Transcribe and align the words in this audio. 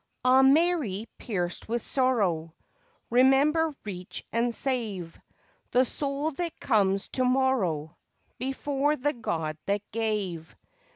Ah, 0.25 0.41
Mary 0.41 1.05
pierced 1.19 1.69
with 1.69 1.83
sorrow, 1.83 2.55
Remember, 3.11 3.75
reach 3.85 4.25
and 4.31 4.51
save 4.51 5.21
The 5.69 5.85
soul 5.85 6.31
that 6.31 6.59
comes 6.59 7.07
to 7.09 7.23
morrow 7.23 7.95
Before 8.39 8.95
the 8.95 9.13
God 9.13 9.59
that 9.67 9.83
gave! 9.91 10.55